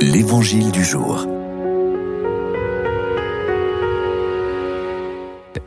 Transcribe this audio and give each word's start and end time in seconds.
L'Évangile 0.00 0.70
du 0.70 0.84
jour. 0.84 1.26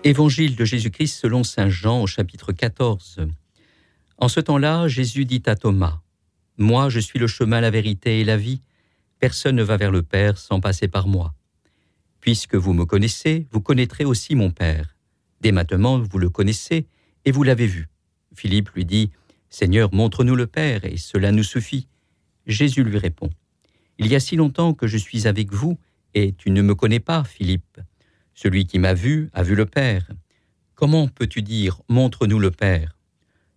Évangile 0.05 0.55
de 0.55 0.63
Jésus-Christ 0.63 1.19
selon 1.19 1.43
Saint 1.43 1.67
Jean 1.67 2.01
au 2.01 2.07
chapitre 2.07 2.53
14. 2.53 3.27
En 4.17 4.27
ce 4.29 4.39
temps-là, 4.39 4.87
Jésus 4.87 5.25
dit 5.25 5.43
à 5.47 5.55
Thomas, 5.57 5.99
Moi 6.57 6.87
je 6.89 6.99
suis 6.99 7.19
le 7.19 7.27
chemin, 7.27 7.59
la 7.59 7.71
vérité 7.71 8.21
et 8.21 8.23
la 8.23 8.37
vie. 8.37 8.61
Personne 9.19 9.57
ne 9.57 9.63
va 9.63 9.75
vers 9.75 9.91
le 9.91 10.01
Père 10.01 10.37
sans 10.37 10.61
passer 10.61 10.87
par 10.87 11.07
moi. 11.07 11.33
Puisque 12.21 12.55
vous 12.55 12.73
me 12.73 12.85
connaissez, 12.85 13.47
vous 13.51 13.59
connaîtrez 13.59 14.05
aussi 14.05 14.35
mon 14.35 14.51
Père. 14.51 14.95
Dès 15.41 15.51
maintenant, 15.51 15.99
vous 15.99 16.19
le 16.19 16.29
connaissez 16.29 16.87
et 17.25 17.31
vous 17.31 17.43
l'avez 17.43 17.67
vu. 17.67 17.89
Philippe 18.33 18.69
lui 18.69 18.85
dit, 18.85 19.11
Seigneur, 19.49 19.93
montre-nous 19.93 20.37
le 20.37 20.47
Père, 20.47 20.85
et 20.85 20.95
cela 20.95 21.33
nous 21.33 21.43
suffit. 21.43 21.89
Jésus 22.47 22.85
lui 22.85 22.97
répond, 22.97 23.29
il 23.97 24.07
y 24.07 24.15
a 24.15 24.19
si 24.19 24.35
longtemps 24.35 24.73
que 24.73 24.87
je 24.87 24.97
suis 24.97 25.27
avec 25.27 25.53
vous, 25.53 25.77
et 26.13 26.33
tu 26.33 26.51
ne 26.51 26.61
me 26.61 26.75
connais 26.75 26.99
pas, 26.99 27.23
Philippe. 27.23 27.79
Celui 28.33 28.65
qui 28.65 28.79
m'a 28.79 28.93
vu 28.93 29.29
a 29.33 29.43
vu 29.43 29.55
le 29.55 29.65
Père. 29.65 30.09
Comment 30.75 31.07
peux-tu 31.07 31.41
dire 31.41 31.81
Montre-nous 31.89 32.39
le 32.39 32.51
Père? 32.51 32.97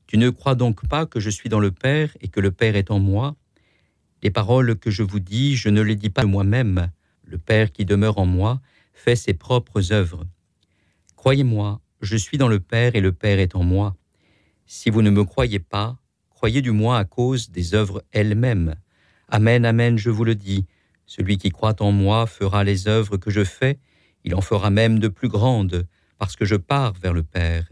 Tu 0.06 0.18
ne 0.18 0.30
crois 0.30 0.54
donc 0.54 0.86
pas 0.86 1.06
que 1.06 1.20
je 1.20 1.30
suis 1.30 1.48
dans 1.48 1.60
le 1.60 1.70
Père 1.70 2.16
et 2.20 2.28
que 2.28 2.40
le 2.40 2.50
Père 2.50 2.76
est 2.76 2.90
en 2.90 2.98
moi? 2.98 3.36
Les 4.22 4.30
paroles 4.30 4.76
que 4.76 4.90
je 4.90 5.02
vous 5.02 5.20
dis, 5.20 5.56
je 5.56 5.68
ne 5.68 5.80
les 5.80 5.96
dis 5.96 6.10
pas 6.10 6.24
moi-même. 6.24 6.90
Le 7.24 7.38
Père 7.38 7.72
qui 7.72 7.84
demeure 7.84 8.18
en 8.18 8.26
moi 8.26 8.60
fait 8.92 9.16
ses 9.16 9.34
propres 9.34 9.92
œuvres. 9.92 10.26
Croyez-moi, 11.16 11.80
je 12.00 12.16
suis 12.16 12.38
dans 12.38 12.48
le 12.48 12.60
Père 12.60 12.94
et 12.94 13.00
le 13.00 13.12
Père 13.12 13.38
est 13.38 13.56
en 13.56 13.62
moi. 13.62 13.96
Si 14.66 14.90
vous 14.90 15.02
ne 15.02 15.10
me 15.10 15.24
croyez 15.24 15.58
pas, 15.58 15.98
croyez 16.30 16.62
du 16.62 16.70
moins 16.70 16.98
à 16.98 17.04
cause 17.04 17.50
des 17.50 17.74
œuvres 17.74 18.04
elles-mêmes. 18.12 18.74
Amen, 19.28 19.64
Amen, 19.64 19.98
je 19.98 20.10
vous 20.10 20.24
le 20.24 20.34
dis. 20.34 20.66
Celui 21.06 21.38
qui 21.38 21.50
croit 21.50 21.80
en 21.80 21.92
moi 21.92 22.26
fera 22.26 22.64
les 22.64 22.88
œuvres 22.88 23.16
que 23.16 23.30
je 23.30 23.44
fais, 23.44 23.78
il 24.24 24.34
en 24.34 24.40
fera 24.40 24.70
même 24.70 24.98
de 24.98 25.08
plus 25.08 25.28
grandes, 25.28 25.86
parce 26.18 26.36
que 26.36 26.44
je 26.44 26.56
pars 26.56 26.94
vers 26.94 27.12
le 27.12 27.22
Père. 27.22 27.66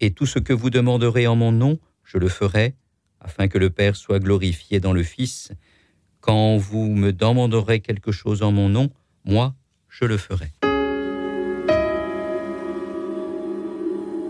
Et 0.00 0.10
tout 0.12 0.26
ce 0.26 0.38
que 0.38 0.52
vous 0.52 0.70
demanderez 0.70 1.26
en 1.26 1.36
mon 1.36 1.52
nom, 1.52 1.78
je 2.04 2.18
le 2.18 2.28
ferai, 2.28 2.74
afin 3.20 3.48
que 3.48 3.58
le 3.58 3.70
Père 3.70 3.96
soit 3.96 4.18
glorifié 4.18 4.80
dans 4.80 4.92
le 4.92 5.02
Fils. 5.02 5.52
Quand 6.20 6.56
vous 6.56 6.88
me 6.88 7.12
demanderez 7.12 7.80
quelque 7.80 8.12
chose 8.12 8.42
en 8.42 8.52
mon 8.52 8.68
nom, 8.68 8.90
moi, 9.24 9.54
je 9.88 10.04
le 10.04 10.16
ferai. 10.16 10.52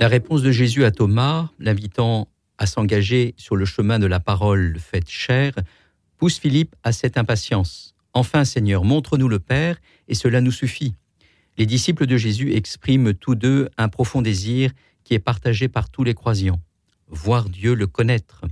La 0.01 0.09
réponse 0.09 0.43
de 0.43 0.51
Jésus 0.51 0.85
à 0.85 0.91
Thomas, 0.91 1.51
l'invitant 1.61 2.29
à 2.59 2.67
s'engager 2.67 3.35
sur 3.37 3.57
le 3.57 3.65
chemin 3.65 3.99
de 3.99 4.07
la 4.07 4.21
parole 4.21 4.77
faite 4.79 5.09
chair, 5.09 5.53
pousse 6.23 6.39
Philippe 6.39 6.77
à 6.85 6.93
cette 6.93 7.19
impatience. 7.19 7.97
Enfin, 8.13 8.45
Seigneur, 8.45 8.85
montre-nous 8.85 9.29
le 9.29 9.41
Père, 9.41 9.81
et 10.07 10.15
cela 10.15 10.41
nous 10.41 10.53
suffit. 10.53 10.95
Les 11.59 11.67
disciples 11.67 12.07
de 12.07 12.17
Jésus 12.17 12.53
expriment 12.53 13.13
tous 13.13 13.35
deux 13.35 13.69
un 13.77 13.89
profond 13.89 14.23
désir 14.23 14.71
qui 15.03 15.15
est 15.15 15.19
partagé 15.19 15.67
par 15.67 15.91
tous 15.91 16.05
les 16.05 16.15
croyants, 16.15 16.61
voir 17.09 17.49
Dieu, 17.49 17.75
le 17.75 17.89
connaître. 17.89 18.45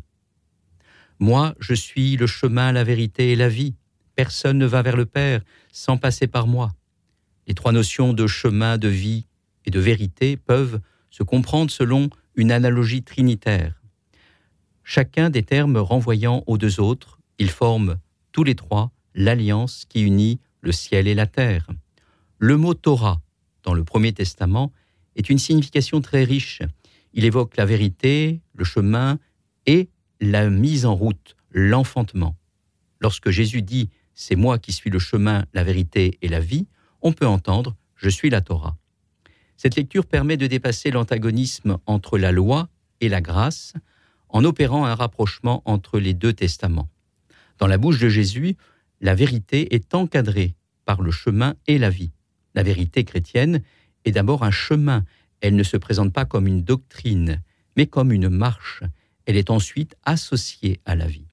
Moi, 1.20 1.54
je 1.60 1.74
suis 1.74 2.16
le 2.16 2.26
chemin, 2.26 2.72
la 2.72 2.82
vérité 2.82 3.30
et 3.30 3.36
la 3.36 3.48
vie. 3.48 3.76
Personne 4.16 4.58
ne 4.58 4.66
va 4.66 4.82
vers 4.82 4.96
le 4.96 5.06
Père 5.06 5.41
sans 5.70 5.96
passer 5.96 6.26
par 6.26 6.48
moi. 6.48 6.72
Les 7.46 7.54
trois 7.54 7.70
notions 7.70 8.12
de 8.12 8.26
chemin, 8.26 8.78
de 8.78 8.88
vie 8.88 9.26
et 9.64 9.70
de 9.70 9.78
vérité 9.78 10.36
peuvent 10.36 10.80
se 11.12 11.22
comprendre 11.22 11.70
selon 11.70 12.10
une 12.34 12.50
analogie 12.50 13.04
trinitaire. 13.04 13.80
Chacun 14.82 15.30
des 15.30 15.44
termes 15.44 15.76
renvoyant 15.76 16.42
aux 16.48 16.58
deux 16.58 16.80
autres 16.80 17.19
ils 17.41 17.50
forment 17.50 17.96
tous 18.33 18.44
les 18.44 18.55
trois 18.55 18.92
l'alliance 19.14 19.84
qui 19.88 20.02
unit 20.02 20.38
le 20.60 20.72
ciel 20.72 21.08
et 21.08 21.14
la 21.14 21.27
terre. 21.27 21.69
Le 22.38 22.56
mot 22.56 22.74
Torah, 22.74 23.20
dans 23.65 23.72
le 23.75 23.82
Premier 23.82 24.12
Testament, 24.12 24.72
est 25.16 25.31
une 25.31 25.38
signification 25.38 26.03
très 26.03 26.22
riche. 26.22 26.60
Il 27.15 27.25
évoque 27.25 27.56
la 27.56 27.65
vérité, 27.65 28.42
le 28.54 28.65
chemin 28.65 29.19
et 29.66 29.88
la 30.20 30.48
mise 30.50 30.84
en 30.84 30.94
route, 30.94 31.34
l'enfantement. 31.50 32.37
Lorsque 33.00 33.31
Jésus 33.31 33.62
dit⁇ 33.62 33.84
C'est 34.15 34.36
moi 34.36 34.59
qui 34.59 34.72
suis 34.72 34.91
le 34.91 34.98
chemin, 34.98 35.47
la 35.54 35.65
vérité 35.65 36.19
et 36.20 36.28
la 36.28 36.41
vie⁇ 36.41 36.62
on 37.00 37.12
peut 37.15 37.26
entendre⁇ 37.26 37.70
Je 37.97 38.10
suis 38.10 38.28
la 38.28 38.42
Torah⁇ 38.42 38.76
Cette 39.56 39.76
lecture 39.76 40.04
permet 40.04 40.36
de 40.36 40.47
dépasser 40.47 40.91
l'antagonisme 40.91 41.78
entre 41.86 42.19
la 42.19 42.32
loi 42.32 42.69
et 43.00 43.09
la 43.09 43.22
grâce 43.22 43.72
en 44.28 44.44
opérant 44.44 44.84
un 44.84 44.94
rapprochement 44.94 45.62
entre 45.65 45.98
les 45.98 46.12
deux 46.12 46.34
testaments. 46.34 46.91
Dans 47.60 47.66
la 47.66 47.76
bouche 47.76 47.98
de 47.98 48.09
Jésus, 48.09 48.56
la 49.03 49.15
vérité 49.15 49.75
est 49.75 49.94
encadrée 49.94 50.54
par 50.87 51.03
le 51.03 51.10
chemin 51.10 51.54
et 51.66 51.76
la 51.78 51.91
vie. 51.91 52.10
La 52.54 52.62
vérité 52.62 53.04
chrétienne 53.04 53.62
est 54.06 54.12
d'abord 54.12 54.44
un 54.44 54.50
chemin, 54.50 55.04
elle 55.43 55.54
ne 55.54 55.62
se 55.62 55.76
présente 55.76 56.12
pas 56.12 56.25
comme 56.25 56.47
une 56.47 56.62
doctrine, 56.62 57.43
mais 57.76 57.87
comme 57.87 58.12
une 58.12 58.31
marche. 58.31 58.82
Elle 59.26 59.37
est 59.37 59.50
ensuite 59.50 59.94
associée 60.04 60.81
à 60.87 60.94
la 60.94 61.06
vie. 61.06 61.28